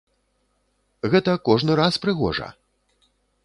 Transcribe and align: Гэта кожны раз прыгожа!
Гэта 1.11 1.31
кожны 1.51 1.77
раз 1.83 1.93
прыгожа! 2.07 2.47